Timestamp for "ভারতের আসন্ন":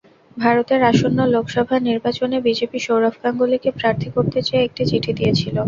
0.37-1.19